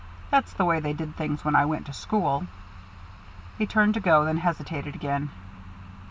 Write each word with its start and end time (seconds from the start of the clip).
That's 0.31 0.51
the 0.53 0.65
way 0.65 0.79
they 0.79 0.93
did 0.93 1.15
things 1.15 1.45
when 1.45 1.55
I 1.55 1.65
went 1.65 1.85
to 1.85 1.93
school." 1.93 2.47
He 3.59 3.67
turned 3.67 3.93
to 3.93 3.99
go, 3.99 4.25
then 4.25 4.37
hesitated 4.37 4.95
again. 4.95 5.29